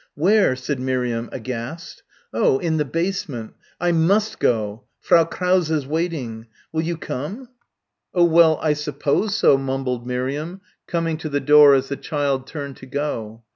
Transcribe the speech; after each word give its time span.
"Where?" 0.15 0.55
said 0.55 0.79
Miriam 0.79 1.29
aghast. 1.31 2.01
"Oh, 2.33 2.57
in 2.57 2.77
the 2.77 2.85
basement. 2.85 3.53
I 3.79 3.91
must 3.91 4.39
go. 4.39 4.85
Frau 4.99 5.25
Krause's 5.25 5.85
waiting. 5.85 6.47
Will 6.73 6.81
you 6.81 6.97
come?" 6.97 7.49
"Oh 8.11 8.25
well, 8.25 8.57
I 8.63 8.73
suppose 8.73 9.35
so," 9.35 9.59
mumbled 9.59 10.07
Miriam, 10.07 10.61
coming 10.87 11.17
to 11.17 11.29
the 11.29 11.39
door 11.39 11.75
as 11.75 11.89
the 11.89 11.97
child 11.97 12.47
turned 12.47 12.77
to 12.77 12.87
go. 12.87 13.43